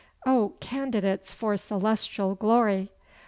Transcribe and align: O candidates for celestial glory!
O 0.25 0.53
candidates 0.59 1.31
for 1.31 1.55
celestial 1.57 2.33
glory! 2.33 2.89